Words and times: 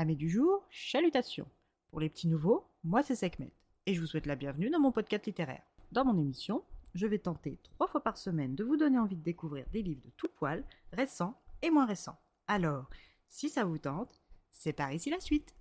Amis 0.00 0.16
du 0.16 0.30
jour, 0.30 0.66
chalutations. 0.70 1.46
Pour 1.90 2.00
les 2.00 2.08
petits 2.08 2.26
nouveaux, 2.26 2.64
moi 2.84 3.02
c'est 3.02 3.14
Sekhmet 3.14 3.52
et 3.84 3.92
je 3.92 4.00
vous 4.00 4.06
souhaite 4.06 4.24
la 4.24 4.34
bienvenue 4.34 4.70
dans 4.70 4.80
mon 4.80 4.92
podcast 4.92 5.26
littéraire. 5.26 5.60
Dans 5.92 6.06
mon 6.06 6.18
émission, 6.18 6.64
je 6.94 7.06
vais 7.06 7.18
tenter 7.18 7.58
trois 7.62 7.86
fois 7.86 8.02
par 8.02 8.16
semaine 8.16 8.54
de 8.54 8.64
vous 8.64 8.78
donner 8.78 8.98
envie 8.98 9.16
de 9.16 9.22
découvrir 9.22 9.66
des 9.74 9.82
livres 9.82 10.00
de 10.02 10.10
tout 10.16 10.30
poil, 10.38 10.64
récents 10.94 11.38
et 11.60 11.68
moins 11.68 11.84
récents. 11.84 12.18
Alors, 12.48 12.88
si 13.28 13.50
ça 13.50 13.64
vous 13.64 13.76
tente, 13.76 14.22
c'est 14.50 14.72
par 14.72 14.90
ici 14.90 15.10
la 15.10 15.20
suite. 15.20 15.54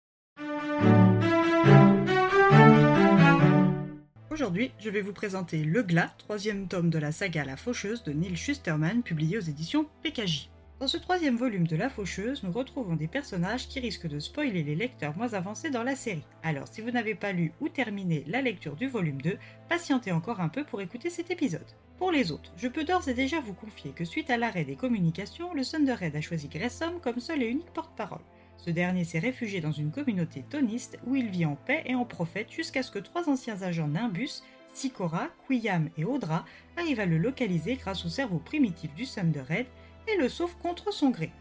Aujourd'hui, 4.31 4.71
je 4.79 4.89
vais 4.89 5.01
vous 5.01 5.11
présenter 5.11 5.65
Le 5.65 5.83
Glas, 5.83 6.15
troisième 6.17 6.69
tome 6.69 6.89
de 6.89 6.97
la 6.97 7.11
saga 7.11 7.43
La 7.43 7.57
Faucheuse 7.57 8.03
de 8.03 8.13
Neil 8.13 8.37
Schusterman, 8.37 9.03
publié 9.03 9.37
aux 9.37 9.41
éditions 9.41 9.85
PKJ. 10.01 10.49
Dans 10.79 10.87
ce 10.87 10.95
troisième 10.95 11.35
volume 11.35 11.67
de 11.67 11.75
La 11.75 11.89
Faucheuse, 11.89 12.41
nous 12.43 12.53
retrouvons 12.53 12.95
des 12.95 13.09
personnages 13.09 13.67
qui 13.67 13.81
risquent 13.81 14.07
de 14.07 14.19
spoiler 14.19 14.63
les 14.63 14.75
lecteurs 14.75 15.17
moins 15.17 15.33
avancés 15.33 15.69
dans 15.69 15.83
la 15.83 15.97
série. 15.97 16.23
Alors, 16.41 16.69
si 16.69 16.79
vous 16.79 16.91
n'avez 16.91 17.15
pas 17.15 17.33
lu 17.33 17.51
ou 17.59 17.67
terminé 17.67 18.23
la 18.27 18.41
lecture 18.41 18.77
du 18.77 18.87
volume 18.87 19.21
2, 19.21 19.37
patientez 19.67 20.13
encore 20.13 20.39
un 20.39 20.47
peu 20.47 20.63
pour 20.63 20.79
écouter 20.79 21.09
cet 21.09 21.31
épisode. 21.31 21.65
Pour 21.97 22.13
les 22.13 22.31
autres, 22.31 22.53
je 22.55 22.69
peux 22.69 22.85
d'ores 22.85 23.09
et 23.09 23.13
déjà 23.13 23.41
vous 23.41 23.53
confier 23.53 23.91
que 23.91 24.05
suite 24.05 24.29
à 24.29 24.37
l'arrêt 24.37 24.63
des 24.63 24.77
communications, 24.77 25.53
le 25.53 25.65
Thunderhead 25.65 26.15
a 26.15 26.21
choisi 26.21 26.47
Gressom 26.47 27.01
comme 27.01 27.19
seul 27.19 27.43
et 27.43 27.47
unique 27.47 27.73
porte-parole. 27.73 28.23
Ce 28.55 28.69
dernier 28.69 29.03
s'est 29.03 29.19
réfugié 29.19 29.59
dans 29.59 29.73
une 29.73 29.91
communauté 29.91 30.45
toniste 30.49 30.97
où 31.05 31.13
il 31.17 31.29
vit 31.29 31.45
en 31.45 31.57
paix 31.57 31.83
et 31.87 31.95
en 31.95 32.05
prophète 32.05 32.53
jusqu'à 32.53 32.83
ce 32.83 32.91
que 32.91 32.99
trois 32.99 33.27
anciens 33.27 33.63
agents 33.63 33.89
Nimbus, 33.89 34.43
Sikora, 34.73 35.27
Quiyam 35.45 35.89
et 35.97 36.05
Audra, 36.05 36.45
arrivent 36.77 37.01
à 37.01 37.05
le 37.05 37.17
localiser 37.17 37.75
grâce 37.75 38.05
au 38.05 38.09
cerveau 38.09 38.39
primitif 38.39 38.93
du 38.93 39.05
Thunderhead 39.05 39.65
et 40.13 40.17
le 40.17 40.29
sauve 40.29 40.55
contre 40.57 40.93
son 40.93 41.09
gré. 41.09 41.31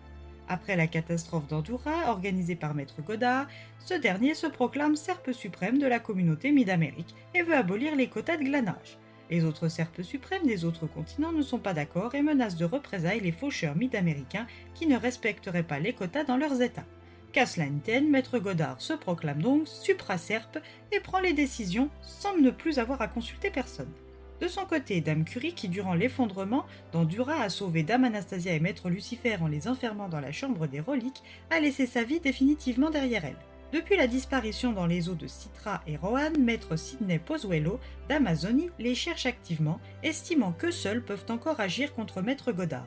Après 0.48 0.76
la 0.76 0.86
catastrophe 0.86 1.46
d'Andura, 1.46 2.10
organisée 2.10 2.56
par 2.56 2.74
Maître 2.74 3.02
Godard, 3.02 3.46
ce 3.78 3.94
dernier 3.94 4.34
se 4.34 4.46
proclame 4.46 4.96
serpe 4.96 5.32
suprême 5.32 5.78
de 5.78 5.86
la 5.86 5.98
communauté 5.98 6.52
Mid-Amérique 6.52 7.14
et 7.34 7.42
veut 7.42 7.54
abolir 7.54 7.94
les 7.96 8.08
quotas 8.08 8.38
de 8.38 8.44
glanage. 8.44 8.98
Les 9.30 9.44
autres 9.44 9.68
serpes 9.68 10.02
suprêmes 10.02 10.46
des 10.46 10.64
autres 10.64 10.86
continents 10.86 11.32
ne 11.32 11.42
sont 11.42 11.58
pas 11.58 11.74
d'accord 11.74 12.14
et 12.14 12.22
menacent 12.22 12.56
de 12.56 12.64
représailles 12.64 13.20
les 13.20 13.32
faucheurs 13.32 13.76
mid-américains 13.76 14.46
qui 14.74 14.86
ne 14.86 14.96
respecteraient 14.96 15.62
pas 15.62 15.78
les 15.78 15.92
quotas 15.92 16.24
dans 16.24 16.38
leurs 16.38 16.62
États. 16.62 16.86
Qu'à 17.32 17.44
cela 17.44 17.66
Maître 18.00 18.38
Godard 18.38 18.80
se 18.80 18.94
proclame 18.94 19.42
donc 19.42 19.68
supra-serpe 19.68 20.58
et 20.92 21.00
prend 21.00 21.20
les 21.20 21.34
décisions 21.34 21.90
sans 22.00 22.38
ne 22.38 22.50
plus 22.50 22.78
avoir 22.78 23.02
à 23.02 23.08
consulter 23.08 23.50
personne. 23.50 23.92
De 24.40 24.46
son 24.46 24.66
côté, 24.66 25.00
Dame 25.00 25.24
Curie, 25.24 25.52
qui 25.52 25.68
durant 25.68 25.94
l'effondrement 25.94 26.64
d'Andura 26.92 27.40
a 27.40 27.48
sauvé 27.48 27.82
Dame 27.82 28.04
Anastasia 28.04 28.54
et 28.54 28.60
Maître 28.60 28.88
Lucifer 28.88 29.36
en 29.40 29.48
les 29.48 29.66
enfermant 29.66 30.08
dans 30.08 30.20
la 30.20 30.30
chambre 30.30 30.68
des 30.68 30.80
reliques, 30.80 31.22
a 31.50 31.58
laissé 31.58 31.86
sa 31.86 32.04
vie 32.04 32.20
définitivement 32.20 32.90
derrière 32.90 33.24
elle. 33.24 33.36
Depuis 33.72 33.96
la 33.96 34.06
disparition 34.06 34.72
dans 34.72 34.86
les 34.86 35.08
eaux 35.08 35.14
de 35.14 35.26
Citra 35.26 35.82
et 35.86 35.96
Rohan, 35.96 36.30
Maître 36.38 36.76
Sidney 36.76 37.18
Pozuelo 37.18 37.80
d'Amazonie 38.08 38.70
les 38.78 38.94
cherche 38.94 39.26
activement, 39.26 39.80
estimant 40.02 40.52
que 40.52 40.70
seuls 40.70 41.02
peuvent 41.02 41.26
encore 41.28 41.60
agir 41.60 41.92
contre 41.92 42.22
Maître 42.22 42.52
Godard. 42.52 42.86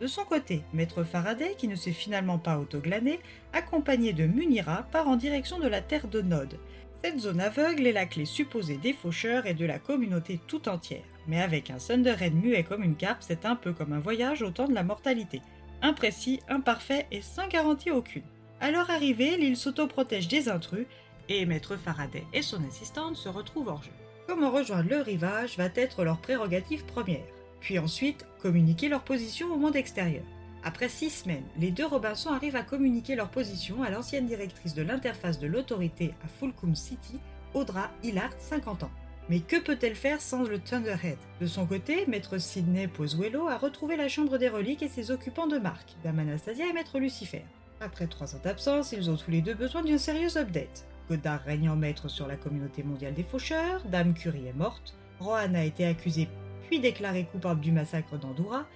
De 0.00 0.06
son 0.06 0.24
côté, 0.24 0.62
Maître 0.72 1.04
Faraday, 1.04 1.54
qui 1.58 1.68
ne 1.68 1.76
s'est 1.76 1.92
finalement 1.92 2.38
pas 2.38 2.58
autoglané, 2.58 3.20
accompagné 3.52 4.12
de 4.12 4.26
Munira, 4.26 4.84
part 4.90 5.08
en 5.08 5.16
direction 5.16 5.58
de 5.58 5.68
la 5.68 5.82
terre 5.82 6.08
de 6.08 6.22
Nod, 6.22 6.58
cette 7.02 7.20
zone 7.20 7.40
aveugle 7.40 7.86
est 7.86 7.92
la 7.92 8.06
clé 8.06 8.24
supposée 8.24 8.76
des 8.76 8.92
faucheurs 8.92 9.46
et 9.46 9.54
de 9.54 9.64
la 9.64 9.78
communauté 9.78 10.40
tout 10.46 10.68
entière. 10.68 11.04
Mais 11.26 11.40
avec 11.40 11.70
un 11.70 11.76
Thunderhead 11.76 12.34
muet 12.34 12.64
comme 12.64 12.82
une 12.82 12.96
carpe, 12.96 13.22
c'est 13.22 13.46
un 13.46 13.54
peu 13.54 13.72
comme 13.72 13.92
un 13.92 14.00
voyage 14.00 14.42
au 14.42 14.50
temps 14.50 14.66
de 14.66 14.74
la 14.74 14.82
mortalité. 14.82 15.40
Imprécis, 15.80 16.40
imparfait 16.48 17.06
et 17.12 17.22
sans 17.22 17.46
garantie 17.46 17.90
aucune. 17.90 18.24
À 18.60 18.70
leur 18.70 18.90
arrivée, 18.90 19.36
l'île 19.36 19.56
s'autoprotège 19.56 20.26
des 20.26 20.48
intrus 20.48 20.86
et 21.28 21.46
Maître 21.46 21.76
Faraday 21.76 22.24
et 22.32 22.42
son 22.42 22.64
assistante 22.66 23.16
se 23.16 23.28
retrouvent 23.28 23.68
hors 23.68 23.82
jeu. 23.82 23.92
Comment 24.26 24.50
rejoindre 24.50 24.90
le 24.90 25.00
rivage 25.00 25.56
va 25.56 25.68
être 25.74 26.04
leur 26.04 26.18
prérogative 26.18 26.84
première. 26.84 27.24
Puis 27.60 27.78
ensuite, 27.78 28.26
communiquer 28.42 28.88
leur 28.88 29.02
position 29.02 29.52
au 29.52 29.56
monde 29.56 29.76
extérieur. 29.76 30.24
Après 30.68 30.90
six 30.90 31.08
semaines, 31.08 31.46
les 31.58 31.70
deux 31.70 31.86
Robinson 31.86 32.28
arrivent 32.28 32.54
à 32.54 32.62
communiquer 32.62 33.14
leur 33.14 33.30
position 33.30 33.82
à 33.82 33.88
l'ancienne 33.88 34.26
directrice 34.26 34.74
de 34.74 34.82
l'interface 34.82 35.38
de 35.38 35.46
l'autorité 35.46 36.12
à 36.22 36.28
Fulcum 36.28 36.74
City, 36.74 37.18
Audra 37.54 37.88
Hillard, 38.02 38.34
50 38.38 38.82
ans. 38.82 38.90
Mais 39.30 39.40
que 39.40 39.58
peut-elle 39.58 39.94
faire 39.94 40.20
sans 40.20 40.42
le 40.42 40.58
Thunderhead? 40.58 41.16
De 41.40 41.46
son 41.46 41.64
côté, 41.64 42.04
maître 42.06 42.36
Sidney 42.36 42.86
Pozuelo 42.86 43.48
a 43.48 43.56
retrouvé 43.56 43.96
la 43.96 44.08
chambre 44.08 44.36
des 44.36 44.50
reliques 44.50 44.82
et 44.82 44.90
ses 44.90 45.10
occupants 45.10 45.46
de 45.46 45.56
marque, 45.56 45.96
Dame 46.04 46.18
Anastasia 46.18 46.66
et 46.66 46.74
maître 46.74 46.98
Lucifer. 46.98 47.46
Après 47.80 48.06
trois 48.06 48.34
ans 48.34 48.40
d'absence, 48.44 48.92
ils 48.92 49.08
ont 49.08 49.16
tous 49.16 49.30
les 49.30 49.40
deux 49.40 49.54
besoin 49.54 49.82
d'une 49.82 49.96
sérieuse 49.96 50.36
update. 50.36 50.84
Godard 51.08 51.44
règne 51.44 51.70
en 51.70 51.76
maître 51.76 52.08
sur 52.08 52.26
la 52.26 52.36
communauté 52.36 52.82
mondiale 52.82 53.14
des 53.14 53.24
faucheurs, 53.24 53.82
Dame 53.86 54.12
Curie 54.12 54.48
est 54.48 54.52
morte, 54.52 54.98
Rohan 55.18 55.54
a 55.54 55.64
été 55.64 55.86
accusé 55.86 56.28
puis 56.66 56.78
déclaré 56.78 57.24
coupable 57.24 57.62
du 57.62 57.72
massacre 57.72 58.18
d'Andorra, 58.18 58.66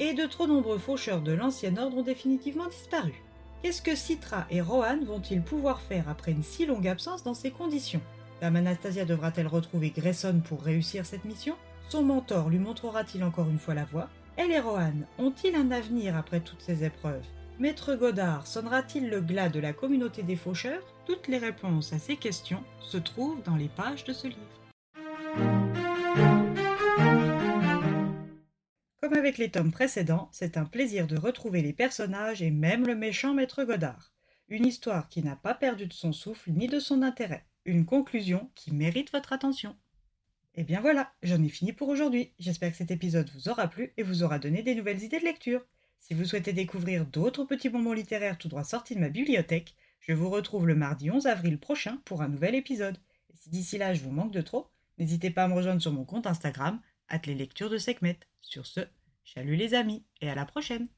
et 0.00 0.14
de 0.14 0.24
trop 0.24 0.46
nombreux 0.46 0.78
faucheurs 0.78 1.20
de 1.20 1.32
l'ancien 1.32 1.76
ordre 1.76 1.98
ont 1.98 2.02
définitivement 2.02 2.66
disparu. 2.66 3.22
Qu'est-ce 3.62 3.82
que 3.82 3.94
Citra 3.94 4.46
et 4.50 4.62
Rohan 4.62 5.04
vont-ils 5.04 5.42
pouvoir 5.42 5.82
faire 5.82 6.08
après 6.08 6.32
une 6.32 6.42
si 6.42 6.64
longue 6.64 6.88
absence 6.88 7.22
dans 7.22 7.34
ces 7.34 7.50
conditions? 7.50 8.00
Dame 8.40 8.56
Anastasia 8.56 9.04
devra-t-elle 9.04 9.46
retrouver 9.46 9.90
Grayson 9.90 10.40
pour 10.42 10.62
réussir 10.62 11.04
cette 11.04 11.26
mission? 11.26 11.54
Son 11.90 12.02
mentor 12.02 12.48
lui 12.48 12.58
montrera-t-il 12.58 13.22
encore 13.22 13.50
une 13.50 13.58
fois 13.58 13.74
la 13.74 13.84
voie? 13.84 14.08
Elle 14.36 14.52
et 14.52 14.60
Rohan 14.60 14.94
ont-ils 15.18 15.54
un 15.54 15.70
avenir 15.70 16.16
après 16.16 16.40
toutes 16.40 16.62
ces 16.62 16.82
épreuves? 16.82 17.26
Maître 17.58 17.94
Godard 17.94 18.46
sonnera-t-il 18.46 19.10
le 19.10 19.20
glas 19.20 19.50
de 19.50 19.60
la 19.60 19.74
communauté 19.74 20.22
des 20.22 20.36
faucheurs? 20.36 20.82
Toutes 21.04 21.28
les 21.28 21.36
réponses 21.36 21.92
à 21.92 21.98
ces 21.98 22.16
questions 22.16 22.64
se 22.80 22.96
trouvent 22.96 23.42
dans 23.42 23.56
les 23.56 23.68
pages 23.68 24.04
de 24.04 24.14
ce 24.14 24.28
livre. 24.28 25.59
Comme 29.10 29.18
avec 29.18 29.38
les 29.38 29.50
tomes 29.50 29.72
précédents, 29.72 30.28
c'est 30.30 30.56
un 30.56 30.64
plaisir 30.64 31.08
de 31.08 31.18
retrouver 31.18 31.62
les 31.62 31.72
personnages 31.72 32.42
et 32.42 32.52
même 32.52 32.86
le 32.86 32.94
méchant 32.94 33.34
maître 33.34 33.64
Godard. 33.64 34.12
Une 34.48 34.64
histoire 34.64 35.08
qui 35.08 35.20
n'a 35.20 35.34
pas 35.34 35.52
perdu 35.52 35.86
de 35.86 35.92
son 35.92 36.12
souffle 36.12 36.52
ni 36.52 36.68
de 36.68 36.78
son 36.78 37.02
intérêt. 37.02 37.44
Une 37.64 37.86
conclusion 37.86 38.52
qui 38.54 38.72
mérite 38.72 39.10
votre 39.10 39.32
attention. 39.32 39.70
Et 40.54 40.60
eh 40.60 40.62
bien 40.62 40.80
voilà, 40.80 41.12
j'en 41.24 41.42
ai 41.42 41.48
fini 41.48 41.72
pour 41.72 41.88
aujourd'hui. 41.88 42.34
J'espère 42.38 42.70
que 42.70 42.76
cet 42.76 42.92
épisode 42.92 43.28
vous 43.34 43.48
aura 43.48 43.66
plu 43.66 43.92
et 43.96 44.04
vous 44.04 44.22
aura 44.22 44.38
donné 44.38 44.62
des 44.62 44.76
nouvelles 44.76 45.02
idées 45.02 45.18
de 45.18 45.24
lecture. 45.24 45.66
Si 45.98 46.14
vous 46.14 46.24
souhaitez 46.24 46.52
découvrir 46.52 47.04
d'autres 47.04 47.42
petits 47.42 47.68
bonbons 47.68 47.94
littéraires 47.94 48.38
tout 48.38 48.46
droit 48.46 48.62
sortis 48.62 48.94
de 48.94 49.00
ma 49.00 49.08
bibliothèque, 49.08 49.74
je 49.98 50.12
vous 50.12 50.30
retrouve 50.30 50.68
le 50.68 50.76
mardi 50.76 51.10
11 51.10 51.26
avril 51.26 51.58
prochain 51.58 52.00
pour 52.04 52.22
un 52.22 52.28
nouvel 52.28 52.54
épisode. 52.54 52.98
Et 53.30 53.36
si 53.36 53.50
d'ici 53.50 53.76
là 53.76 53.92
je 53.92 54.02
vous 54.02 54.12
manque 54.12 54.32
de 54.32 54.40
trop, 54.40 54.70
n'hésitez 54.98 55.30
pas 55.30 55.42
à 55.42 55.48
me 55.48 55.54
rejoindre 55.54 55.82
sur 55.82 55.90
mon 55.90 56.04
compte 56.04 56.28
Instagram, 56.28 56.80
les 57.26 57.34
lectures 57.34 57.70
de 57.70 57.78
Sekhmet. 57.78 58.20
Sur 58.40 58.66
ce, 58.66 58.80
Salut 59.32 59.54
les 59.54 59.74
amis 59.74 60.04
et 60.20 60.28
à 60.28 60.34
la 60.34 60.44
prochaine 60.44 60.88